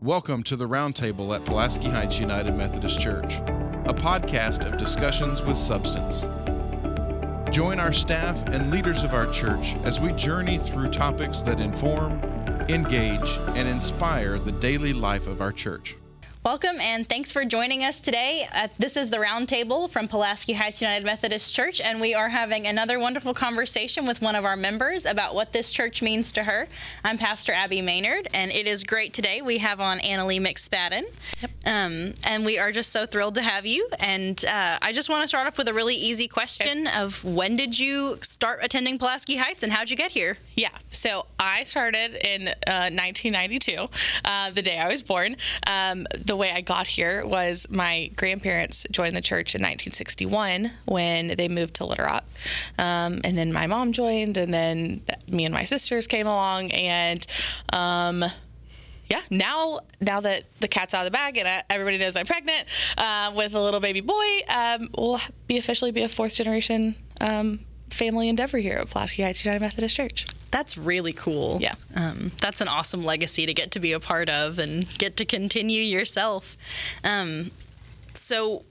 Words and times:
Welcome 0.00 0.44
to 0.44 0.54
the 0.54 0.68
Roundtable 0.68 1.34
at 1.34 1.44
Pulaski 1.44 1.88
Heights 1.88 2.20
United 2.20 2.54
Methodist 2.54 3.00
Church, 3.00 3.38
a 3.84 3.92
podcast 3.92 4.64
of 4.64 4.78
discussions 4.78 5.42
with 5.42 5.58
substance. 5.58 6.20
Join 7.52 7.80
our 7.80 7.92
staff 7.92 8.40
and 8.50 8.70
leaders 8.70 9.02
of 9.02 9.12
our 9.12 9.26
church 9.32 9.74
as 9.82 9.98
we 9.98 10.12
journey 10.12 10.56
through 10.56 10.90
topics 10.90 11.42
that 11.42 11.58
inform, 11.58 12.22
engage, 12.68 13.38
and 13.56 13.66
inspire 13.66 14.38
the 14.38 14.52
daily 14.52 14.92
life 14.92 15.26
of 15.26 15.40
our 15.40 15.50
church. 15.50 15.96
Welcome 16.48 16.80
and 16.80 17.06
thanks 17.06 17.30
for 17.30 17.44
joining 17.44 17.84
us 17.84 18.00
today. 18.00 18.48
Uh, 18.54 18.68
this 18.78 18.96
is 18.96 19.10
the 19.10 19.18
Roundtable 19.18 19.90
from 19.90 20.08
Pulaski 20.08 20.54
Heights 20.54 20.80
United 20.80 21.04
Methodist 21.04 21.54
Church, 21.54 21.78
and 21.78 22.00
we 22.00 22.14
are 22.14 22.30
having 22.30 22.66
another 22.66 22.98
wonderful 22.98 23.34
conversation 23.34 24.06
with 24.06 24.22
one 24.22 24.34
of 24.34 24.46
our 24.46 24.56
members 24.56 25.04
about 25.04 25.34
what 25.34 25.52
this 25.52 25.70
church 25.70 26.00
means 26.00 26.32
to 26.32 26.44
her. 26.44 26.66
I'm 27.04 27.18
Pastor 27.18 27.52
Abbey 27.52 27.82
Maynard, 27.82 28.28
and 28.32 28.50
it 28.50 28.66
is 28.66 28.82
great 28.82 29.12
today. 29.12 29.42
We 29.42 29.58
have 29.58 29.78
on 29.78 30.00
Anna-Lee 30.00 30.40
McSpadden, 30.40 31.02
yep. 31.42 31.50
um, 31.66 32.14
and 32.24 32.46
we 32.46 32.58
are 32.58 32.72
just 32.72 32.92
so 32.92 33.04
thrilled 33.04 33.34
to 33.34 33.42
have 33.42 33.66
you. 33.66 33.86
And 34.00 34.42
uh, 34.46 34.78
I 34.80 34.94
just 34.94 35.10
want 35.10 35.24
to 35.24 35.28
start 35.28 35.48
off 35.48 35.58
with 35.58 35.68
a 35.68 35.74
really 35.74 35.96
easy 35.96 36.28
question 36.28 36.88
okay. 36.88 36.98
of 36.98 37.22
when 37.24 37.56
did 37.56 37.78
you 37.78 38.16
start 38.22 38.60
attending 38.62 38.98
Pulaski 38.98 39.36
Heights, 39.36 39.62
and 39.62 39.70
how'd 39.70 39.90
you 39.90 39.98
get 39.98 40.12
here? 40.12 40.38
Yeah, 40.56 40.70
so 40.90 41.26
I 41.38 41.64
started 41.64 42.16
in 42.26 42.48
uh, 42.48 42.88
1992, 42.88 43.88
uh, 44.24 44.50
the 44.52 44.62
day 44.62 44.78
I 44.78 44.88
was 44.88 45.02
born. 45.02 45.36
Um, 45.66 46.06
the 46.16 46.37
way 46.38 46.52
I 46.52 46.60
got 46.60 46.86
here 46.86 47.26
was 47.26 47.66
my 47.70 48.10
grandparents 48.16 48.86
joined 48.90 49.16
the 49.16 49.20
church 49.20 49.54
in 49.54 49.60
1961 49.60 50.70
when 50.86 51.34
they 51.36 51.48
moved 51.48 51.74
to 51.74 51.84
Little 51.84 52.06
Rock. 52.06 52.24
Um, 52.78 53.20
and 53.24 53.36
then 53.36 53.52
my 53.52 53.66
mom 53.66 53.92
joined, 53.92 54.36
and 54.36 54.52
then 54.52 55.02
me 55.26 55.44
and 55.44 55.52
my 55.52 55.64
sisters 55.64 56.06
came 56.06 56.26
along. 56.26 56.70
And 56.70 57.26
um, 57.72 58.24
yeah, 59.10 59.22
now 59.30 59.80
now 60.00 60.20
that 60.20 60.44
the 60.60 60.68
cat's 60.68 60.94
out 60.94 61.00
of 61.00 61.06
the 61.06 61.16
bag 61.16 61.36
and 61.36 61.64
everybody 61.70 61.98
knows 61.98 62.16
I'm 62.16 62.26
pregnant 62.26 62.66
uh, 62.96 63.32
with 63.34 63.54
a 63.54 63.60
little 63.60 63.80
baby 63.80 64.00
boy, 64.00 64.40
um, 64.48 64.88
we'll 64.96 65.20
be 65.46 65.58
officially 65.58 65.90
be 65.90 66.02
a 66.02 66.08
fourth 66.08 66.34
generation 66.34 66.94
um, 67.20 67.60
family 67.90 68.28
endeavor 68.28 68.58
here 68.58 68.76
at 68.76 68.90
Pulaski 68.90 69.22
Heights 69.22 69.44
United 69.44 69.60
Methodist 69.60 69.96
Church. 69.96 70.26
That's 70.50 70.78
really 70.78 71.12
cool. 71.12 71.58
Yeah. 71.60 71.74
Um, 71.94 72.32
that's 72.40 72.60
an 72.60 72.68
awesome 72.68 73.04
legacy 73.04 73.46
to 73.46 73.52
get 73.52 73.70
to 73.72 73.80
be 73.80 73.92
a 73.92 74.00
part 74.00 74.28
of 74.28 74.58
and 74.58 74.88
get 74.98 75.16
to 75.18 75.24
continue 75.24 75.82
yourself. 75.82 76.56
Um, 77.04 77.50
so, 78.14 78.64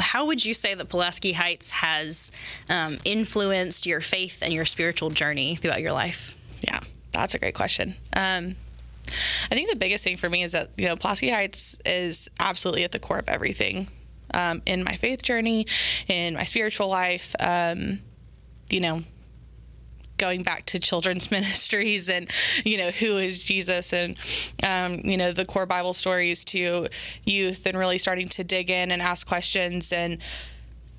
how 0.00 0.26
would 0.26 0.44
you 0.44 0.54
say 0.54 0.74
that 0.74 0.88
Pulaski 0.88 1.32
Heights 1.32 1.70
has 1.70 2.30
um, 2.68 2.98
influenced 3.04 3.86
your 3.86 4.00
faith 4.00 4.42
and 4.42 4.52
your 4.52 4.64
spiritual 4.64 5.10
journey 5.10 5.56
throughout 5.56 5.80
your 5.80 5.92
life? 5.92 6.36
Yeah, 6.60 6.80
that's 7.12 7.34
a 7.34 7.38
great 7.38 7.54
question. 7.54 7.94
Um, 8.14 8.56
I 9.50 9.54
think 9.54 9.70
the 9.70 9.76
biggest 9.76 10.04
thing 10.04 10.16
for 10.16 10.28
me 10.28 10.42
is 10.42 10.52
that, 10.52 10.70
you 10.76 10.86
know, 10.86 10.96
Pulaski 10.96 11.30
Heights 11.30 11.78
is 11.84 12.28
absolutely 12.38 12.84
at 12.84 12.92
the 12.92 12.98
core 12.98 13.18
of 13.18 13.28
everything 13.28 13.88
um, 14.34 14.62
in 14.66 14.84
my 14.84 14.96
faith 14.96 15.22
journey, 15.22 15.66
in 16.06 16.34
my 16.34 16.44
spiritual 16.44 16.88
life. 16.88 17.34
Um, 17.40 18.00
you 18.68 18.80
know, 18.80 19.02
going 20.18 20.42
back 20.42 20.66
to 20.66 20.78
children's 20.78 21.30
ministries 21.38 22.08
and 22.08 22.30
you 22.64 22.76
know 22.76 22.90
who 22.90 23.16
is 23.16 23.38
jesus 23.38 23.92
and 23.92 24.18
um, 24.62 25.00
you 25.04 25.16
know 25.16 25.32
the 25.32 25.44
core 25.44 25.66
bible 25.66 25.92
stories 25.92 26.44
to 26.44 26.88
youth 27.24 27.66
and 27.66 27.78
really 27.78 27.98
starting 27.98 28.28
to 28.28 28.44
dig 28.44 28.70
in 28.70 28.90
and 28.90 29.00
ask 29.00 29.26
questions 29.26 29.92
and 29.92 30.18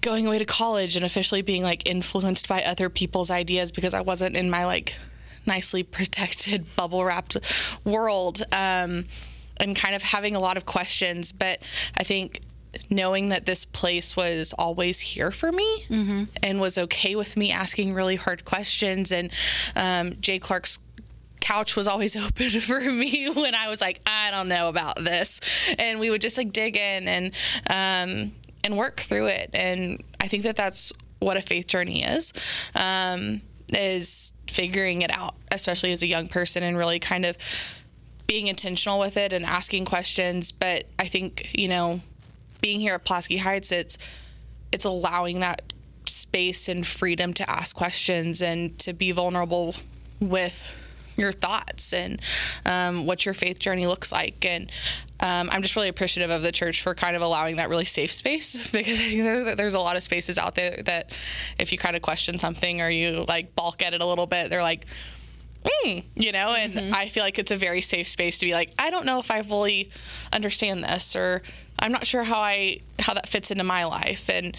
going 0.02 0.26
away 0.26 0.40
to 0.40 0.46
college 0.46 0.96
and 0.96 1.06
officially 1.06 1.42
being 1.42 1.62
like 1.62 1.88
influenced 1.88 2.48
by 2.48 2.64
other 2.64 2.90
people's 2.90 3.30
ideas 3.30 3.72
because 3.72 3.94
i 3.94 4.02
wasn't 4.02 4.36
in 4.36 4.50
my 4.50 4.66
like 4.66 4.96
nicely 5.46 5.84
protected 5.98 6.66
bubble 6.76 7.04
wrapped 7.04 7.38
world 7.84 8.44
um, 8.52 9.06
and 9.58 9.76
kind 9.76 9.94
of 9.94 10.02
having 10.02 10.36
a 10.36 10.40
lot 10.40 10.56
of 10.56 10.66
questions. 10.66 11.32
But 11.34 11.60
i 11.98 12.04
think 12.04 12.40
knowing 12.90 13.30
that 13.30 13.46
this 13.46 13.66
place 13.66 14.16
was 14.16 14.54
always 14.58 15.00
here 15.00 15.32
for 15.32 15.52
me 15.52 15.86
mm-hmm. 15.90 16.24
and 16.44 16.62
was 16.62 16.78
okay 16.78 17.16
with 17.16 17.36
me 17.36 17.52
asking 17.52 17.94
really 17.94 18.16
hard 18.16 18.46
questions. 18.46 19.12
And 19.12 19.32
um, 19.76 20.20
Jay 20.22 20.40
Clark's 20.40 20.80
couch 21.40 21.76
was 21.76 21.88
always 21.88 22.16
open 22.26 22.50
for 22.50 22.80
me 22.80 23.30
when 23.30 23.56
I 23.56 23.70
was 23.70 23.82
like, 23.82 24.02
I 24.06 24.32
don't 24.32 24.48
know 24.48 24.70
about 24.70 24.98
this. 24.98 25.42
And 25.78 26.00
we 26.00 26.10
would 26.10 26.22
just 26.22 26.38
like 26.38 26.52
dig 26.52 26.78
in 26.78 27.08
and, 27.08 27.34
um, 27.70 28.32
and 28.64 28.78
work 28.78 29.00
through 29.00 29.28
it. 29.28 29.50
And 29.54 30.04
I 30.20 30.28
think 30.28 30.44
that 30.44 30.56
that's 30.56 30.94
what 31.20 31.38
a 31.38 31.42
faith 31.42 31.68
journey 31.68 32.04
is. 32.04 32.34
Um, 32.76 33.42
is 33.72 34.34
figuring 34.50 35.04
it 35.04 35.16
out, 35.16 35.36
especially 35.52 35.92
as 35.92 36.02
a 36.02 36.08
young 36.08 36.28
person, 36.28 36.64
and 36.64 36.76
really 36.76 36.98
kind 36.98 37.24
of 37.24 37.38
being 38.26 38.48
intentional 38.48 39.00
with 39.00 39.18
it 39.18 39.34
and 39.34 39.46
asking 39.46 39.86
questions. 39.86 40.52
But 40.52 40.86
I 40.98 41.06
think, 41.06 41.52
you 41.54 41.68
know, 41.68 42.02
being 42.62 42.80
here 42.80 42.96
at 42.96 43.06
Pulaski 43.06 43.38
Heights, 43.38 43.72
it's 43.72 43.98
it's 44.72 44.86
allowing 44.86 45.40
that 45.40 45.74
space 46.06 46.68
and 46.70 46.86
freedom 46.86 47.34
to 47.34 47.50
ask 47.50 47.76
questions 47.76 48.42
and 48.42 48.78
to 48.80 48.94
be 48.94 49.12
vulnerable 49.12 49.76
with 50.20 50.76
your 51.20 51.32
thoughts 51.32 51.94
and 51.94 52.22
um, 52.66 53.06
what 53.06 53.26
your 53.26 53.34
faith 53.34 53.60
journey 53.60 53.86
looks 53.86 54.12
like. 54.12 54.46
And 54.46 54.72
um, 55.20 55.50
I'm 55.52 55.62
just 55.62 55.76
really 55.76 55.90
appreciative 55.90 56.32
of 56.32 56.42
the 56.42 56.52
church 56.52 56.82
for 56.82 56.96
kind 56.96 57.16
of 57.16 57.22
allowing 57.22 57.58
that 57.58 57.70
really 57.70 57.86
safe 57.86 58.12
space 58.12 58.58
because 58.72 59.00
I 59.00 59.04
think 59.04 59.58
there's 59.58 59.74
a 59.74 59.80
lot 59.80 59.98
of 59.98 60.04
spaces 60.04 60.38
out 60.38 60.56
there 60.56 60.82
that 60.86 61.12
if 61.58 61.72
you 61.72 61.78
kind 61.78 61.96
of 61.96 62.02
question 62.02 62.40
something 62.40 62.82
or 62.82 62.90
you 62.90 63.26
like 63.28 63.54
balk 63.56 63.84
at 63.84 63.94
it 63.94 64.02
a 64.02 64.06
little 64.06 64.28
bit, 64.28 64.50
they're 64.50 64.64
like, 64.64 64.86
mm, 65.64 66.04
you 66.16 66.32
know, 66.32 66.54
and 66.54 66.74
mm-hmm. 66.74 66.96
I 66.96 67.08
feel 67.08 67.24
like 67.24 67.38
it's 67.38 67.52
a 67.52 67.58
very 67.58 67.82
safe 67.82 68.08
space 68.08 68.40
to 68.40 68.46
be 68.46 68.54
like, 68.54 68.72
I 68.80 68.90
don't 68.90 69.06
know 69.06 69.20
if 69.20 69.30
I 69.30 69.42
fully 69.42 69.92
understand 70.32 70.84
this 70.84 71.16
or 71.16 71.42
I'm 71.80 71.92
not 71.92 72.06
sure 72.06 72.24
how 72.24 72.40
I 72.40 72.82
how 73.00 73.14
that 73.14 73.28
fits 73.28 73.52
into 73.52 73.64
my 73.64 73.86
life 73.86 74.30
and 74.30 74.56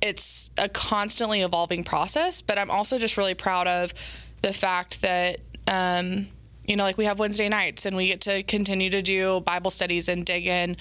it's 0.00 0.50
a 0.58 0.68
constantly 0.68 1.40
evolving 1.40 1.82
process, 1.82 2.42
but 2.42 2.58
I'm 2.58 2.70
also 2.70 2.98
just 2.98 3.16
really 3.16 3.32
proud 3.32 3.66
of 3.66 3.94
the 4.42 4.52
fact 4.52 5.00
that 5.00 5.38
um, 5.66 6.26
you 6.66 6.76
know, 6.76 6.84
like 6.84 6.96
we 6.96 7.04
have 7.04 7.18
Wednesday 7.18 7.48
nights 7.48 7.86
and 7.86 7.96
we 7.96 8.08
get 8.08 8.22
to 8.22 8.42
continue 8.42 8.90
to 8.90 9.02
do 9.02 9.40
Bible 9.40 9.70
studies 9.70 10.08
and 10.08 10.24
dig 10.24 10.46
in 10.46 10.76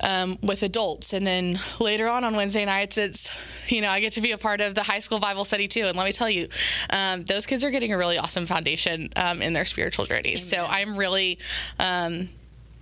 um, 0.00 0.38
with 0.42 0.62
adults. 0.62 1.12
And 1.12 1.26
then 1.26 1.60
later 1.78 2.08
on 2.08 2.24
on 2.24 2.34
Wednesday 2.34 2.64
nights, 2.64 2.98
it's, 2.98 3.30
you 3.68 3.80
know, 3.80 3.88
I 3.88 4.00
get 4.00 4.12
to 4.14 4.20
be 4.20 4.32
a 4.32 4.38
part 4.38 4.60
of 4.60 4.74
the 4.74 4.82
high 4.82 4.98
school 4.98 5.18
Bible 5.18 5.44
study 5.44 5.68
too. 5.68 5.86
And 5.86 5.96
let 5.96 6.04
me 6.04 6.12
tell 6.12 6.30
you, 6.30 6.48
um, 6.90 7.22
those 7.24 7.46
kids 7.46 7.64
are 7.64 7.70
getting 7.70 7.92
a 7.92 7.98
really 7.98 8.18
awesome 8.18 8.46
foundation 8.46 9.10
um, 9.16 9.40
in 9.42 9.52
their 9.52 9.64
spiritual 9.64 10.06
journeys. 10.06 10.44
So 10.48 10.66
I'm 10.68 10.96
really, 10.96 11.38
um, 11.78 12.30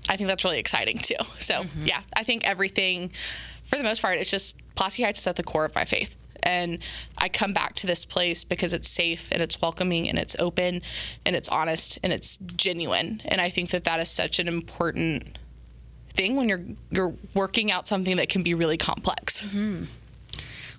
I 0.09 0.17
think 0.17 0.29
that's 0.29 0.45
really 0.45 0.59
exciting 0.59 0.99
too. 0.99 1.15
So 1.39 1.63
mm-hmm. 1.63 1.87
yeah, 1.87 2.01
I 2.17 2.23
think 2.23 2.49
everything, 2.49 3.11
for 3.65 3.77
the 3.77 3.83
most 3.83 4.03
part, 4.03 4.19
it's 4.19 4.31
just 4.31 4.57
Pulaski 4.77 5.03
Heights 5.03 5.21
is 5.21 5.27
at 5.27 5.37
the 5.37 5.43
core 5.43 5.65
of 5.65 5.75
my 5.75 5.85
faith. 5.85 6.15
And 6.43 6.79
I 7.19 7.29
come 7.29 7.53
back 7.53 7.75
to 7.77 7.89
this 7.89 8.05
place 8.05 8.45
because 8.45 8.73
it's 8.73 8.89
safe 8.89 9.29
and 9.33 9.43
it's 9.43 9.61
welcoming 9.61 10.09
and 10.09 10.17
it's 10.17 10.37
open 10.39 10.83
and 11.25 11.35
it's 11.35 11.49
honest 11.49 11.99
and 12.05 12.13
it's 12.13 12.37
genuine. 12.37 13.21
And 13.25 13.41
I 13.41 13.51
think 13.51 13.71
that 13.71 13.85
that 13.85 13.99
is 13.99 14.09
such 14.11 14.39
an 14.39 14.47
important 14.47 15.39
thing 16.15 16.37
when 16.37 16.49
you're 16.49 16.63
you're 16.91 17.15
working 17.35 17.71
out 17.71 17.89
something 17.89 18.17
that 18.17 18.29
can 18.29 18.43
be 18.43 18.55
really 18.55 18.77
complex. 18.77 19.41
Mm-hmm. 19.43 19.85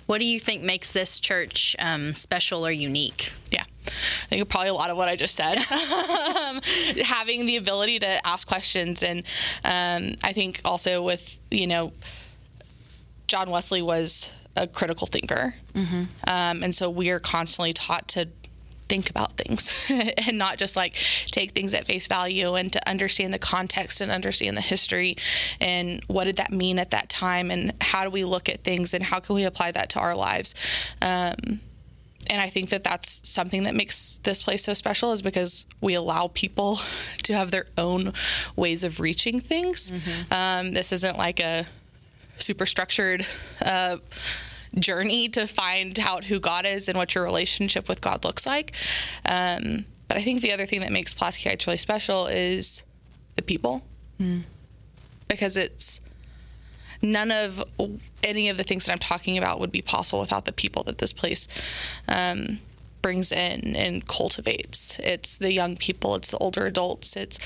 What 0.05 0.19
do 0.19 0.25
you 0.25 0.39
think 0.39 0.63
makes 0.63 0.91
this 0.91 1.19
church 1.19 1.75
um, 1.79 2.13
special 2.13 2.65
or 2.65 2.71
unique? 2.71 3.33
Yeah. 3.51 3.65
I 4.25 4.35
think 4.35 4.49
probably 4.49 4.69
a 4.69 4.73
lot 4.73 4.89
of 4.89 4.97
what 4.97 5.07
I 5.07 5.15
just 5.15 5.35
said. 5.35 5.57
um, 5.71 6.61
having 7.03 7.45
the 7.45 7.57
ability 7.57 7.99
to 7.99 8.27
ask 8.27 8.47
questions, 8.47 9.03
and 9.03 9.23
um, 9.63 10.15
I 10.23 10.33
think 10.33 10.61
also 10.65 11.01
with 11.01 11.39
you 11.51 11.67
know, 11.67 11.93
John 13.27 13.49
Wesley 13.49 13.81
was 13.81 14.31
a 14.55 14.67
critical 14.67 15.07
thinker, 15.07 15.53
mm-hmm. 15.73 16.03
um, 16.27 16.63
and 16.63 16.73
so 16.73 16.89
we 16.89 17.09
are 17.09 17.19
constantly 17.19 17.73
taught 17.73 18.07
to 18.09 18.27
think 18.87 19.09
about 19.09 19.33
things 19.33 19.71
and 19.89 20.37
not 20.37 20.57
just 20.57 20.75
like 20.75 20.95
take 21.31 21.51
things 21.51 21.73
at 21.73 21.85
face 21.85 22.07
value 22.07 22.55
and 22.55 22.71
to 22.73 22.89
understand 22.89 23.33
the 23.33 23.39
context 23.39 24.01
and 24.01 24.11
understand 24.11 24.55
the 24.55 24.61
history 24.61 25.17
and 25.59 26.03
what 26.07 26.23
did 26.23 26.37
that 26.37 26.51
mean 26.51 26.79
at 26.79 26.91
that 26.91 27.09
time 27.09 27.51
and 27.51 27.73
how 27.81 28.03
do 28.03 28.09
we 28.09 28.23
look 28.23 28.49
at 28.49 28.63
things 28.63 28.93
and 28.93 29.03
how 29.03 29.19
can 29.19 29.35
we 29.35 29.43
apply 29.43 29.71
that 29.71 29.89
to 29.89 29.99
our 29.99 30.15
lives 30.15 30.55
um, 31.01 31.59
and 32.29 32.41
I 32.41 32.47
think 32.49 32.69
that 32.69 32.83
that's 32.83 33.27
something 33.27 33.63
that 33.63 33.75
makes 33.75 34.19
this 34.23 34.43
place 34.43 34.63
so 34.63 34.73
special 34.73 35.11
is 35.11 35.21
because 35.21 35.65
we 35.81 35.93
allow 35.93 36.29
people 36.33 36.79
to 37.23 37.33
have 37.33 37.51
their 37.51 37.67
own 37.77 38.13
ways 38.55 38.83
of 38.83 38.99
reaching 38.99 39.39
things. 39.39 39.91
Mm-hmm. 39.91 40.33
Um, 40.33 40.73
this 40.73 40.91
isn't 40.91 41.17
like 41.17 41.39
a 41.39 41.65
super 42.37 42.65
structured 42.65 43.25
uh, 43.61 43.97
journey 44.77 45.29
to 45.29 45.47
find 45.47 45.99
out 45.99 46.25
who 46.25 46.39
God 46.39 46.65
is 46.65 46.87
and 46.87 46.97
what 46.97 47.15
your 47.15 47.23
relationship 47.23 47.89
with 47.89 48.01
God 48.01 48.23
looks 48.23 48.45
like. 48.45 48.73
Um, 49.25 49.85
but 50.07 50.17
I 50.17 50.21
think 50.21 50.41
the 50.41 50.53
other 50.53 50.65
thing 50.65 50.81
that 50.81 50.91
makes 50.91 51.13
Pulaski 51.13 51.49
Heights 51.49 51.67
really 51.67 51.77
special 51.77 52.27
is 52.27 52.83
the 53.35 53.41
people, 53.41 53.83
mm. 54.19 54.43
because 55.27 55.57
it's 55.57 56.01
none 57.01 57.31
of 57.31 57.63
any 58.23 58.49
of 58.49 58.57
the 58.57 58.63
things 58.63 58.85
that 58.85 58.91
I'm 58.93 58.99
talking 58.99 59.37
about 59.37 59.59
would 59.59 59.71
be 59.71 59.81
possible 59.81 60.19
without 60.19 60.45
the 60.45 60.51
people 60.51 60.83
that 60.83 60.97
this 60.97 61.13
place 61.13 61.47
um, 62.07 62.59
brings 63.01 63.31
in 63.31 63.75
and 63.75 64.07
cultivates. 64.07 64.99
It's 64.99 65.37
the 65.37 65.51
young 65.51 65.77
people, 65.77 66.15
it's 66.15 66.31
the 66.31 66.37
older 66.37 66.65
adults, 66.65 67.15
it's 67.15 67.39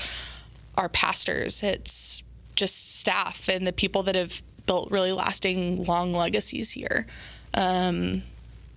our 0.76 0.88
pastors, 0.88 1.62
it's 1.62 2.22
just 2.56 2.98
staff 2.98 3.48
and 3.48 3.66
the 3.66 3.72
people 3.72 4.02
that 4.04 4.14
have 4.14 4.42
built 4.66 4.90
really 4.90 5.12
lasting, 5.12 5.84
long 5.84 6.12
legacies 6.12 6.72
here. 6.72 7.06
Um, 7.54 8.22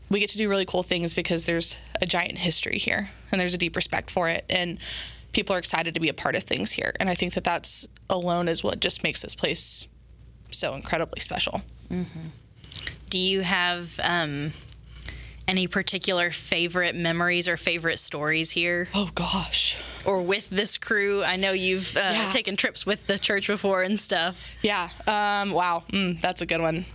we 0.10 0.20
get 0.20 0.30
to 0.30 0.38
do 0.38 0.50
really 0.50 0.66
cool 0.66 0.84
things 0.84 1.14
because 1.14 1.46
there's 1.46 1.80
a 2.02 2.06
giant 2.06 2.38
history 2.38 2.78
here 2.78 3.10
and 3.32 3.42
there's 3.42 3.54
a 3.54 3.58
deep 3.58 3.76
respect 3.76 4.10
for 4.10 4.30
it. 4.30 4.46
And 4.50 4.78
people 5.34 5.56
are 5.56 5.60
excited 5.60 5.94
to 5.94 6.00
be 6.00 6.10
a 6.10 6.14
part 6.14 6.36
of 6.36 6.44
things 6.44 6.74
here. 6.74 6.94
And 7.00 7.10
I 7.10 7.16
think 7.16 7.34
that 7.34 7.44
that's 7.44 7.88
alone 8.10 8.48
is 8.48 8.64
what 8.64 8.80
just 8.80 9.04
makes 9.04 9.22
this 9.22 9.36
place 9.36 9.88
so 10.52 10.76
incredibly 10.76 11.20
special. 11.20 11.62
Mm-hmm. 11.90 12.30
Do 13.10 13.18
you 13.18 13.42
have 13.42 14.00
um, 14.04 14.52
any 15.48 15.68
particular 15.68 16.32
favorite 16.32 16.96
memories 16.96 17.48
or 17.48 17.58
favorite 17.58 18.00
stories 18.00 18.52
here? 18.52 18.88
Oh 18.94 19.10
gosh. 19.14 19.78
Or 20.06 20.22
with 20.22 20.50
this 20.50 20.78
crew? 20.78 21.24
I 21.24 21.36
know 21.36 21.52
you've 21.52 21.96
uh, 21.96 22.00
yeah. 22.00 22.32
taken 22.32 22.56
trips 22.56 22.86
with 22.86 23.08
the 23.08 23.20
church 23.20 23.48
before 23.48 23.84
and 23.84 24.00
stuff. 24.00 24.48
Yeah. 24.62 24.90
Um, 25.08 25.52
wow. 25.52 25.84
Mm, 25.90 26.22
that's 26.22 26.42
a 26.42 26.46
good 26.46 26.62
one. 26.62 26.86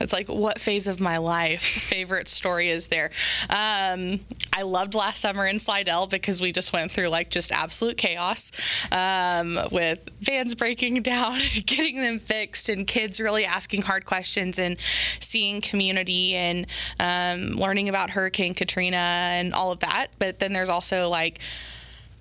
It's 0.00 0.12
like 0.12 0.28
what 0.28 0.60
phase 0.60 0.88
of 0.88 1.00
my 1.00 1.18
life 1.18 1.62
favorite 1.88 2.28
story 2.28 2.70
is 2.70 2.88
there? 2.88 3.10
Um, 3.48 4.20
I 4.52 4.62
loved 4.62 4.94
last 4.94 5.20
summer 5.20 5.46
in 5.46 5.58
Slidell 5.58 6.06
because 6.06 6.40
we 6.40 6.52
just 6.52 6.72
went 6.72 6.90
through 6.90 7.08
like 7.08 7.30
just 7.30 7.52
absolute 7.52 7.96
chaos 7.96 8.52
um, 8.92 9.58
with 9.70 10.08
vans 10.20 10.54
breaking 10.54 11.02
down, 11.02 11.38
getting 11.66 12.00
them 12.00 12.18
fixed, 12.18 12.68
and 12.68 12.86
kids 12.86 13.20
really 13.20 13.44
asking 13.44 13.82
hard 13.82 14.04
questions 14.04 14.58
and 14.58 14.76
seeing 15.20 15.60
community 15.60 16.34
and 16.34 16.66
um, 17.00 17.56
learning 17.56 17.88
about 17.88 18.10
Hurricane 18.10 18.54
Katrina 18.54 18.96
and 18.96 19.54
all 19.54 19.72
of 19.72 19.80
that. 19.80 20.08
But 20.18 20.38
then 20.38 20.52
there's 20.52 20.70
also 20.70 21.08
like, 21.08 21.40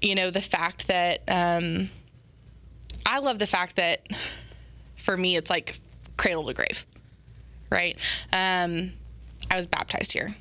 you 0.01 0.15
know, 0.15 0.29
the 0.29 0.41
fact 0.41 0.87
that 0.87 1.21
um, 1.27 1.89
I 3.05 3.19
love 3.19 3.39
the 3.39 3.47
fact 3.47 3.75
that 3.75 4.05
for 4.97 5.15
me 5.15 5.35
it's 5.35 5.49
like 5.49 5.79
cradle 6.17 6.45
to 6.47 6.53
grave 6.53 6.85
right? 7.69 7.97
Um, 8.33 8.93
I 9.51 9.57
was 9.57 9.67
baptized 9.67 10.13
here, 10.13 10.35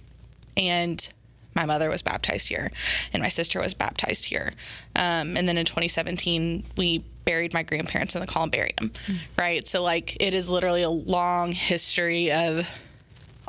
and 0.57 1.09
my 1.55 1.65
mother 1.65 1.89
was 1.89 2.03
baptized 2.03 2.49
here, 2.49 2.71
and 3.13 3.23
my 3.23 3.29
sister 3.29 3.61
was 3.61 3.75
baptized 3.75 4.27
here. 4.27 4.53
Um, 4.97 5.37
and 5.37 5.49
then 5.49 5.57
in 5.57 5.67
2017, 5.67 6.65
we 6.77 7.05
buried 7.25 7.55
my 7.55 7.63
grandparents 7.63 8.15
in 8.15 8.21
the 8.21 8.27
columbarium, 8.27 8.91
mm. 9.07 9.19
right? 9.39 9.67
So, 9.67 9.83
like, 9.83 10.17
it 10.21 10.35
is 10.35 10.51
literally 10.51 10.83
a 10.83 10.91
long 10.91 11.53
history 11.53 12.31
of 12.31 12.69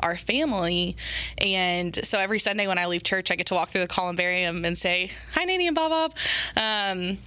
our 0.00 0.16
family. 0.16 0.96
And 1.38 1.98
so 2.04 2.18
every 2.18 2.38
Sunday 2.38 2.66
when 2.66 2.78
I 2.78 2.86
leave 2.86 3.02
church, 3.02 3.30
I 3.30 3.34
get 3.34 3.46
to 3.46 3.54
walk 3.54 3.70
through 3.70 3.80
the 3.82 3.88
columbarium 3.88 4.64
and 4.64 4.76
say, 4.76 5.10
Hi, 5.32 5.44
Nanny 5.44 5.66
and 5.66 5.74
Bob 5.74 5.90
Bob. 5.90 6.14
Um, 6.56 7.18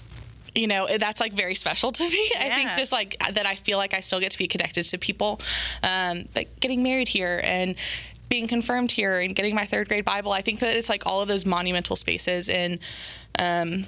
you 0.55 0.67
know 0.67 0.87
that's 0.97 1.19
like 1.21 1.33
very 1.33 1.55
special 1.55 1.91
to 1.91 2.03
me. 2.09 2.31
Yeah. 2.33 2.45
i 2.45 2.55
think 2.55 2.71
just 2.71 2.91
like 2.91 3.17
that 3.33 3.45
i 3.45 3.55
feel 3.55 3.77
like 3.77 3.93
i 3.93 3.99
still 3.99 4.19
get 4.19 4.31
to 4.31 4.37
be 4.37 4.47
connected 4.47 4.83
to 4.83 4.97
people 4.97 5.39
um, 5.83 6.27
like 6.35 6.59
getting 6.59 6.81
married 6.81 7.07
here 7.07 7.39
and 7.43 7.75
being 8.29 8.47
confirmed 8.47 8.91
here 8.91 9.19
and 9.19 9.35
getting 9.35 9.55
my 9.55 9.65
third 9.65 9.89
grade 9.89 10.05
bible. 10.05 10.31
I 10.31 10.41
think 10.41 10.59
that 10.59 10.75
it's 10.75 10.87
like 10.87 11.03
all 11.05 11.21
of 11.21 11.27
those 11.27 11.45
monumental 11.45 11.95
spaces 11.95 12.47
in 12.47 12.79
um, 13.37 13.87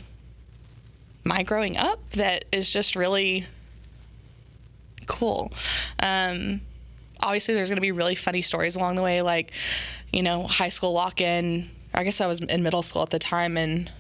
my 1.24 1.44
growing 1.44 1.78
up 1.78 2.00
that 2.12 2.46
is 2.52 2.70
just 2.70 2.96
really 2.96 3.46
cool. 5.06 5.54
Um, 6.00 6.62
obviously 7.22 7.54
there's 7.54 7.70
going 7.70 7.78
to 7.78 7.82
be 7.82 7.92
really 7.92 8.16
funny 8.16 8.42
stories 8.42 8.76
along 8.76 8.96
the 8.96 9.04
way 9.04 9.22
like 9.22 9.52
you 10.12 10.24
know 10.24 10.44
high 10.44 10.70
school 10.70 10.92
lock-in. 10.92 11.70
I 11.94 12.04
guess 12.04 12.22
i 12.22 12.26
was 12.26 12.40
in 12.40 12.64
middle 12.64 12.84
school 12.84 13.04
at 13.04 13.10
the 13.10 13.20
time 13.20 13.58
and 13.58 13.92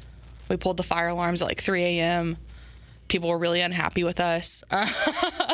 we 0.49 0.57
pulled 0.57 0.77
the 0.77 0.83
fire 0.83 1.09
alarms 1.09 1.41
at 1.41 1.47
like 1.47 1.61
3 1.61 1.83
a.m 1.83 2.37
people 3.07 3.29
were 3.29 3.37
really 3.37 3.61
unhappy 3.61 4.03
with 4.03 4.19
us. 4.19 4.63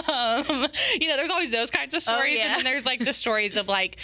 Um, 0.09 0.67
you 0.99 1.07
know, 1.07 1.17
there's 1.17 1.29
always 1.29 1.51
those 1.51 1.69
kinds 1.69 1.93
of 1.93 1.97
oh, 1.97 2.13
stories, 2.13 2.39
oh, 2.39 2.43
yeah. 2.43 2.47
and 2.47 2.57
then 2.57 2.63
there's 2.63 2.85
like 2.85 3.03
the 3.03 3.13
stories 3.13 3.55
of 3.55 3.67
like 3.67 3.97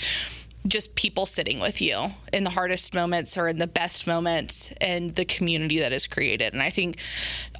just 0.68 0.96
people 0.96 1.26
sitting 1.26 1.60
with 1.60 1.82
you 1.82 1.98
in 2.32 2.44
the 2.44 2.50
hardest 2.50 2.94
moments 2.94 3.38
or 3.38 3.48
in 3.48 3.58
the 3.58 3.68
best 3.68 4.08
moments 4.08 4.72
and 4.80 5.16
the 5.16 5.26
community 5.26 5.80
that 5.80 5.92
is 5.92 6.08
created. 6.08 6.54
And 6.54 6.62
I 6.62 6.70
think 6.70 6.98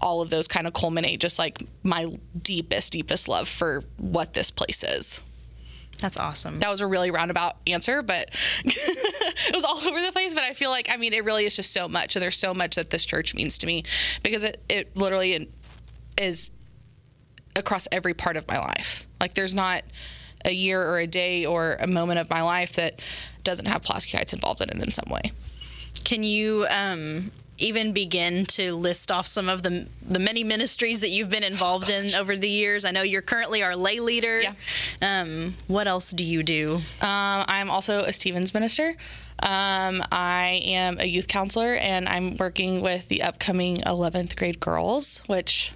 all 0.02 0.22
of 0.22 0.30
those 0.30 0.48
kind 0.48 0.68
of 0.68 0.74
culminate 0.74 1.20
just 1.20 1.38
like 1.38 1.62
my 1.84 2.08
deepest, 2.42 2.94
deepest 2.94 3.28
love 3.28 3.48
for 3.48 3.84
what 3.98 4.34
this 4.34 4.52
place 4.52 4.84
is. 4.84 5.22
That's 6.00 6.18
awesome. 6.18 6.60
That 6.60 6.70
was 6.70 6.82
a 6.82 6.88
really 6.88 7.12
roundabout 7.12 7.56
answer, 7.68 8.02
but 8.02 8.30
it 8.66 9.56
was 9.56 9.64
all 9.64 9.78
over 9.78 10.02
the 10.02 10.12
place. 10.12 10.34
But 10.34 10.44
I 10.44 10.54
feel 10.54 10.70
like, 10.70 10.90
I 10.90 10.98
mean, 10.98 11.14
it 11.14 11.24
really 11.24 11.46
is 11.46 11.56
just 11.56 11.72
so 11.72 11.88
much. 11.88 12.16
And 12.16 12.24
there's 12.24 12.38
so 12.38 12.54
much 12.54 12.76
that 12.76 12.90
this 12.90 13.06
church 13.06 13.36
means 13.36 13.58
to 13.60 13.68
me 13.68 13.84
because 14.22 14.44
it, 14.44 14.62
it 14.68 14.96
literally 14.98 15.50
is 16.24 16.52
across 17.56 17.88
every 17.92 18.14
part 18.14 18.38
of 18.38 18.48
my 18.48 18.58
life. 18.58 19.08
Like 19.20 19.36
there's 19.36 19.54
not 19.54 19.84
a 20.46 20.52
year 20.52 20.82
or 20.82 21.00
a 21.00 21.08
day 21.08 21.46
or 21.46 21.78
a 21.80 21.88
moment 21.88 22.20
of 22.20 22.30
my 22.30 22.42
life 22.42 22.74
that 22.74 23.02
doesn't 23.44 23.66
have 23.66 23.84
Pulaski 23.84 24.18
Heights 24.18 24.34
involved 24.34 24.62
in 24.62 24.70
it 24.70 24.84
in 24.84 24.92
some 24.92 25.10
way. 25.10 25.32
Can 26.04 26.24
you 26.24 26.66
um, 26.70 27.32
even 27.58 27.94
begin 27.94 28.46
to 28.46 28.76
list 28.76 29.12
off 29.12 29.26
some 29.28 29.48
of 29.48 29.64
the 29.64 29.88
the 30.02 30.20
many 30.20 30.44
ministries 30.44 31.00
that 31.00 31.10
you've 31.10 31.30
been 31.30 31.44
involved 31.44 31.90
oh, 31.90 31.94
in 31.94 32.16
over 32.16 32.36
the 32.36 32.50
years? 32.50 32.84
I 32.84 32.92
know 32.92 33.04
you're 33.04 33.22
currently 33.22 33.64
our 33.64 33.76
lay 33.76 34.00
leader. 34.00 34.42
Yeah. 34.42 34.54
Um, 35.02 35.56
what 35.68 35.88
else 35.88 36.12
do 36.12 36.24
you 36.24 36.44
do? 36.44 36.76
Um, 37.02 37.46
I'm 37.48 37.70
also 37.70 38.02
a 38.02 38.12
Stevens 38.12 38.54
minister. 38.54 38.94
Um, 39.42 40.04
I 40.12 40.62
am 40.64 41.00
a 41.00 41.06
youth 41.06 41.28
counselor, 41.28 41.76
and 41.76 42.08
I'm 42.08 42.38
working 42.38 42.82
with 42.82 43.08
the 43.08 43.24
upcoming 43.24 43.78
11th 43.78 44.36
grade 44.36 44.60
girls, 44.60 45.22
which 45.28 45.74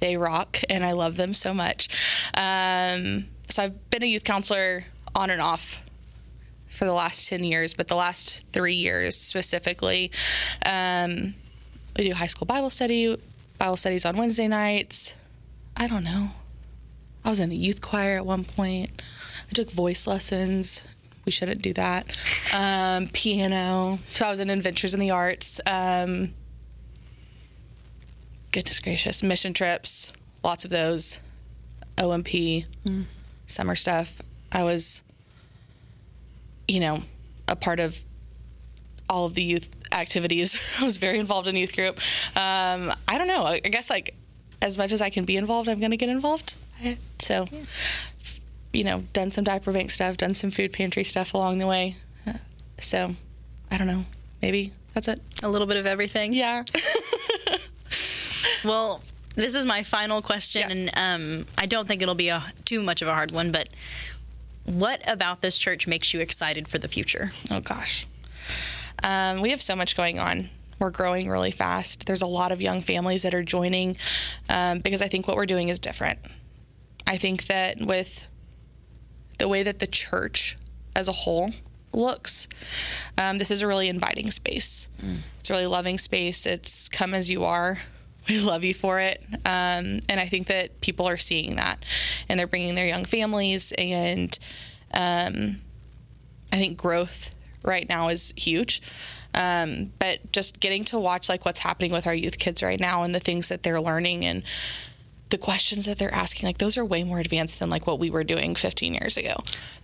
they 0.00 0.16
rock, 0.16 0.60
and 0.68 0.84
I 0.84 0.92
love 0.92 1.16
them 1.16 1.34
so 1.34 1.54
much. 1.54 1.88
Um, 2.34 3.26
so 3.48 3.64
I've 3.64 3.90
been 3.90 4.02
a 4.02 4.06
youth 4.06 4.24
counselor 4.24 4.84
on 5.14 5.30
and 5.30 5.40
off 5.40 5.82
for 6.68 6.84
the 6.84 6.92
last 6.92 7.28
10 7.28 7.42
years, 7.44 7.74
but 7.74 7.88
the 7.88 7.96
last 7.96 8.46
three 8.48 8.74
years 8.74 9.16
specifically, 9.16 10.10
um, 10.64 11.34
we 11.96 12.08
do 12.08 12.14
high 12.14 12.26
school 12.26 12.46
Bible 12.46 12.70
study, 12.70 13.16
Bible 13.58 13.76
studies 13.76 14.04
on 14.04 14.16
Wednesday 14.16 14.48
nights. 14.48 15.14
I 15.76 15.88
don't 15.88 16.04
know. 16.04 16.30
I 17.24 17.30
was 17.30 17.40
in 17.40 17.48
the 17.50 17.56
youth 17.56 17.80
choir 17.80 18.16
at 18.16 18.26
one 18.26 18.44
point. 18.44 19.02
I 19.50 19.52
took 19.52 19.70
voice 19.70 20.06
lessons. 20.06 20.84
We 21.24 21.32
shouldn't 21.32 21.62
do 21.62 21.72
that. 21.72 22.06
Um, 22.54 23.08
piano. 23.08 23.98
So 24.10 24.26
I 24.26 24.30
was 24.30 24.38
in 24.38 24.48
Adventures 24.48 24.94
in 24.94 25.00
the 25.00 25.10
Arts. 25.10 25.60
Um, 25.66 26.34
goodness 28.56 28.80
gracious, 28.80 29.22
mission 29.22 29.52
trips, 29.52 30.14
lots 30.42 30.64
of 30.64 30.70
those, 30.70 31.20
OMP, 31.98 32.64
mm. 32.86 33.04
summer 33.46 33.76
stuff. 33.76 34.22
I 34.50 34.64
was, 34.64 35.02
you 36.66 36.80
know, 36.80 37.02
a 37.48 37.54
part 37.54 37.80
of 37.80 38.02
all 39.10 39.26
of 39.26 39.34
the 39.34 39.42
youth 39.42 39.76
activities. 39.92 40.56
I 40.80 40.86
was 40.86 40.96
very 40.96 41.18
involved 41.18 41.48
in 41.48 41.54
youth 41.54 41.76
group. 41.76 41.98
Um, 42.34 42.94
I 43.06 43.18
don't 43.18 43.28
know. 43.28 43.44
I, 43.44 43.58
guess 43.58 43.90
like 43.90 44.14
as 44.62 44.78
much 44.78 44.90
as 44.90 45.02
I 45.02 45.10
can 45.10 45.26
be 45.26 45.36
involved, 45.36 45.68
I'm 45.68 45.78
going 45.78 45.90
to 45.90 45.98
get 45.98 46.08
involved. 46.08 46.54
So, 47.18 47.46
yeah. 47.52 47.60
you 48.72 48.84
know, 48.84 49.04
done 49.12 49.32
some 49.32 49.44
diaper 49.44 49.70
bank 49.70 49.90
stuff, 49.90 50.16
done 50.16 50.32
some 50.32 50.48
food 50.48 50.72
pantry 50.72 51.04
stuff 51.04 51.34
along 51.34 51.58
the 51.58 51.66
way. 51.66 51.96
So, 52.78 53.16
I 53.70 53.76
don't 53.76 53.86
know. 53.86 54.06
Maybe 54.40 54.72
that's 54.94 55.08
it. 55.08 55.20
A 55.42 55.48
little 55.50 55.66
bit 55.66 55.76
of 55.76 55.84
everything. 55.84 56.32
Yeah. 56.32 56.64
well, 58.66 59.02
this 59.34 59.54
is 59.54 59.66
my 59.66 59.82
final 59.82 60.22
question, 60.22 60.62
yeah. 60.62 60.70
and 60.70 61.42
um, 61.42 61.46
I 61.58 61.66
don't 61.66 61.86
think 61.86 62.02
it'll 62.02 62.14
be 62.14 62.28
a, 62.28 62.42
too 62.64 62.82
much 62.82 63.02
of 63.02 63.08
a 63.08 63.14
hard 63.14 63.30
one, 63.30 63.52
but 63.52 63.68
what 64.64 65.00
about 65.08 65.42
this 65.42 65.58
church 65.58 65.86
makes 65.86 66.12
you 66.12 66.20
excited 66.20 66.66
for 66.66 66.78
the 66.78 66.88
future? 66.88 67.32
Oh, 67.50 67.60
gosh. 67.60 68.06
Um, 69.04 69.40
we 69.40 69.50
have 69.50 69.62
so 69.62 69.76
much 69.76 69.96
going 69.96 70.18
on. 70.18 70.48
We're 70.78 70.90
growing 70.90 71.28
really 71.28 71.50
fast. 71.50 72.06
There's 72.06 72.22
a 72.22 72.26
lot 72.26 72.50
of 72.50 72.60
young 72.60 72.80
families 72.80 73.22
that 73.22 73.34
are 73.34 73.42
joining 73.42 73.96
um, 74.48 74.80
because 74.80 75.00
I 75.00 75.08
think 75.08 75.28
what 75.28 75.36
we're 75.36 75.46
doing 75.46 75.68
is 75.68 75.78
different. 75.78 76.18
I 77.06 77.16
think 77.16 77.46
that 77.46 77.78
with 77.78 78.26
the 79.38 79.48
way 79.48 79.62
that 79.62 79.78
the 79.78 79.86
church 79.86 80.58
as 80.94 81.08
a 81.08 81.12
whole 81.12 81.52
looks, 81.92 82.48
um, 83.16 83.38
this 83.38 83.50
is 83.50 83.62
a 83.62 83.66
really 83.66 83.88
inviting 83.88 84.30
space. 84.30 84.88
Mm. 85.02 85.18
It's 85.40 85.50
a 85.50 85.52
really 85.52 85.66
loving 85.66 85.98
space. 85.98 86.44
It's 86.46 86.88
come 86.88 87.14
as 87.14 87.30
you 87.30 87.44
are 87.44 87.78
we 88.28 88.40
love 88.40 88.64
you 88.64 88.74
for 88.74 89.00
it. 89.00 89.22
Um, 89.44 90.00
and 90.08 90.18
I 90.18 90.26
think 90.26 90.48
that 90.48 90.80
people 90.80 91.06
are 91.06 91.16
seeing 91.16 91.56
that 91.56 91.84
and 92.28 92.38
they're 92.38 92.46
bringing 92.46 92.74
their 92.74 92.86
young 92.86 93.04
families. 93.04 93.72
And 93.76 94.36
um, 94.92 95.60
I 96.52 96.56
think 96.56 96.78
growth 96.78 97.30
right 97.62 97.88
now 97.88 98.08
is 98.08 98.32
huge. 98.36 98.82
Um, 99.34 99.92
but 99.98 100.32
just 100.32 100.60
getting 100.60 100.84
to 100.84 100.98
watch 100.98 101.28
like 101.28 101.44
what's 101.44 101.58
happening 101.60 101.92
with 101.92 102.06
our 102.06 102.14
youth 102.14 102.38
kids 102.38 102.62
right 102.62 102.80
now 102.80 103.02
and 103.02 103.14
the 103.14 103.20
things 103.20 103.48
that 103.48 103.62
they're 103.62 103.80
learning 103.80 104.24
and 104.24 104.42
the 105.28 105.38
questions 105.38 105.86
that 105.86 105.98
they're 105.98 106.14
asking, 106.14 106.46
like 106.46 106.58
those 106.58 106.78
are 106.78 106.84
way 106.84 107.02
more 107.02 107.18
advanced 107.18 107.58
than 107.58 107.68
like 107.68 107.86
what 107.86 107.98
we 107.98 108.10
were 108.10 108.22
doing 108.22 108.54
15 108.54 108.94
years 108.94 109.16
ago. 109.16 109.34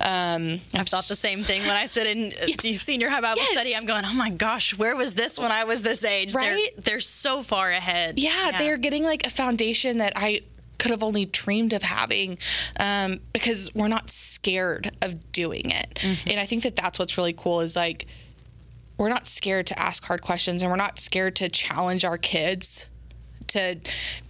Um, 0.00 0.60
I've 0.74 0.88
thought 0.88 1.04
the 1.04 1.16
same 1.16 1.42
thing 1.42 1.62
when 1.62 1.76
I 1.76 1.86
sit 1.86 2.06
in 2.06 2.32
yeah. 2.46 2.74
senior 2.74 3.08
high 3.08 3.20
Bible 3.20 3.42
yes. 3.42 3.52
study. 3.52 3.74
I'm 3.74 3.84
going, 3.84 4.04
oh 4.06 4.14
my 4.14 4.30
gosh, 4.30 4.76
where 4.78 4.94
was 4.94 5.14
this 5.14 5.38
when 5.38 5.50
I 5.50 5.64
was 5.64 5.82
this 5.82 6.04
age? 6.04 6.34
Right? 6.34 6.70
They're, 6.74 6.82
they're 6.82 7.00
so 7.00 7.42
far 7.42 7.70
ahead. 7.70 8.18
Yeah, 8.18 8.50
yeah, 8.50 8.58
they're 8.58 8.76
getting 8.76 9.02
like 9.02 9.26
a 9.26 9.30
foundation 9.30 9.98
that 9.98 10.12
I 10.14 10.42
could 10.78 10.92
have 10.92 11.02
only 11.02 11.26
dreamed 11.26 11.72
of 11.72 11.82
having 11.82 12.38
um, 12.78 13.20
because 13.32 13.72
we're 13.74 13.88
not 13.88 14.10
scared 14.10 14.92
of 15.02 15.32
doing 15.32 15.70
it. 15.70 15.94
Mm-hmm. 15.94 16.30
And 16.30 16.40
I 16.40 16.46
think 16.46 16.62
that 16.64 16.76
that's 16.76 16.98
what's 16.98 17.16
really 17.16 17.32
cool 17.32 17.60
is 17.60 17.74
like, 17.76 18.06
we're 18.96 19.08
not 19.08 19.26
scared 19.26 19.66
to 19.68 19.78
ask 19.78 20.04
hard 20.04 20.22
questions 20.22 20.62
and 20.62 20.70
we're 20.70 20.76
not 20.76 20.98
scared 20.98 21.34
to 21.36 21.48
challenge 21.48 22.04
our 22.04 22.18
kids 22.18 22.88
to 23.52 23.78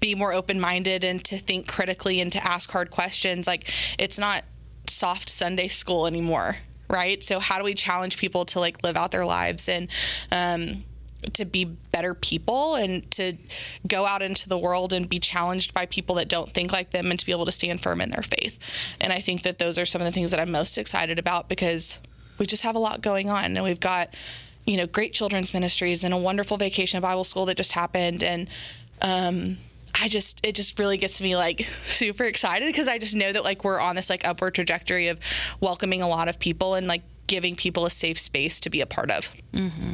be 0.00 0.14
more 0.14 0.32
open 0.32 0.60
minded 0.60 1.04
and 1.04 1.24
to 1.24 1.38
think 1.38 1.68
critically 1.68 2.20
and 2.20 2.32
to 2.32 2.46
ask 2.46 2.70
hard 2.70 2.90
questions. 2.90 3.46
Like 3.46 3.70
it's 3.98 4.18
not 4.18 4.44
soft 4.86 5.28
Sunday 5.28 5.68
school 5.68 6.06
anymore, 6.06 6.56
right? 6.88 7.22
So 7.22 7.38
how 7.38 7.58
do 7.58 7.64
we 7.64 7.74
challenge 7.74 8.18
people 8.18 8.44
to 8.46 8.60
like 8.60 8.82
live 8.82 8.96
out 8.96 9.12
their 9.12 9.24
lives 9.24 9.68
and 9.68 9.88
um, 10.30 10.84
to 11.34 11.44
be 11.44 11.64
better 11.64 12.14
people 12.14 12.74
and 12.74 13.08
to 13.12 13.36
go 13.86 14.06
out 14.06 14.22
into 14.22 14.48
the 14.48 14.58
world 14.58 14.92
and 14.92 15.08
be 15.08 15.18
challenged 15.18 15.72
by 15.72 15.86
people 15.86 16.16
that 16.16 16.28
don't 16.28 16.52
think 16.52 16.72
like 16.72 16.90
them 16.90 17.10
and 17.10 17.18
to 17.18 17.26
be 17.26 17.32
able 17.32 17.46
to 17.46 17.52
stand 17.52 17.80
firm 17.80 18.00
in 18.00 18.10
their 18.10 18.22
faith. 18.22 18.58
And 19.00 19.12
I 19.12 19.20
think 19.20 19.42
that 19.42 19.58
those 19.58 19.78
are 19.78 19.86
some 19.86 20.00
of 20.00 20.06
the 20.06 20.12
things 20.12 20.30
that 20.32 20.40
I'm 20.40 20.50
most 20.50 20.76
excited 20.78 21.18
about 21.18 21.48
because 21.48 22.00
we 22.38 22.46
just 22.46 22.64
have 22.64 22.74
a 22.74 22.80
lot 22.80 23.02
going 23.02 23.30
on 23.30 23.56
and 23.56 23.62
we've 23.62 23.80
got 23.80 24.14
you 24.64 24.76
know 24.76 24.86
great 24.86 25.12
children's 25.12 25.52
ministries 25.52 26.04
and 26.04 26.14
a 26.14 26.18
wonderful 26.18 26.56
vacation 26.56 27.00
Bible 27.00 27.24
school 27.24 27.46
that 27.46 27.56
just 27.56 27.72
happened 27.72 28.22
and 28.22 28.48
um, 29.02 29.58
I 29.94 30.08
just 30.08 30.40
it 30.44 30.54
just 30.54 30.78
really 30.78 30.96
gets 30.96 31.20
me 31.20 31.36
like 31.36 31.68
super 31.86 32.24
excited 32.24 32.66
because 32.66 32.88
I 32.88 32.98
just 32.98 33.14
know 33.14 33.32
that 33.32 33.44
like 33.44 33.64
we're 33.64 33.80
on 33.80 33.96
this 33.96 34.08
like 34.08 34.26
upward 34.26 34.54
trajectory 34.54 35.08
of 35.08 35.18
welcoming 35.60 36.02
a 36.02 36.08
lot 36.08 36.28
of 36.28 36.38
people 36.38 36.74
and 36.74 36.86
like 36.86 37.02
giving 37.26 37.56
people 37.56 37.86
a 37.86 37.90
safe 37.90 38.18
space 38.18 38.60
to 38.60 38.70
be 38.70 38.80
a 38.80 38.86
part 38.86 39.10
of. 39.10 39.34
Mm-hmm. 39.52 39.92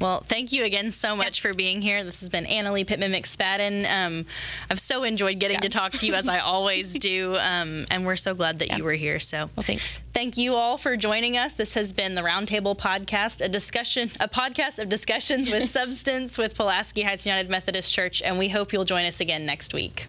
Well, 0.00 0.20
thank 0.20 0.52
you 0.52 0.64
again 0.64 0.90
so 0.90 1.16
much 1.16 1.40
for 1.40 1.54
being 1.54 1.80
here. 1.80 2.04
This 2.04 2.20
has 2.20 2.28
been 2.28 2.44
Anna-Lee 2.46 2.84
Pittman 2.84 3.12
McSpadden. 3.12 3.90
Um, 3.90 4.26
I've 4.70 4.78
so 4.78 5.04
enjoyed 5.04 5.38
getting 5.38 5.56
yeah. 5.56 5.62
to 5.62 5.68
talk 5.68 5.92
to 5.92 6.06
you 6.06 6.14
as 6.14 6.28
I 6.28 6.38
always 6.40 6.94
do, 6.94 7.36
um, 7.36 7.86
and 7.90 8.04
we're 8.04 8.16
so 8.16 8.34
glad 8.34 8.58
that 8.58 8.68
yeah. 8.68 8.76
you 8.76 8.84
were 8.84 8.92
here. 8.92 9.18
So, 9.20 9.48
well, 9.56 9.64
thanks. 9.64 10.00
Thank 10.12 10.36
you 10.36 10.54
all 10.54 10.76
for 10.76 10.96
joining 10.96 11.36
us. 11.36 11.54
This 11.54 11.74
has 11.74 11.92
been 11.92 12.14
the 12.14 12.22
Roundtable 12.22 12.76
Podcast, 12.76 13.42
a 13.42 13.48
discussion, 13.48 14.10
a 14.20 14.28
podcast 14.28 14.78
of 14.78 14.88
discussions 14.88 15.50
with 15.50 15.70
substance 15.70 16.36
with 16.36 16.54
Pulaski 16.54 17.02
Heights 17.02 17.24
United 17.24 17.50
Methodist 17.50 17.92
Church, 17.92 18.20
and 18.22 18.38
we 18.38 18.48
hope 18.48 18.72
you'll 18.72 18.84
join 18.84 19.06
us 19.06 19.20
again 19.20 19.46
next 19.46 19.72
week. 19.72 20.08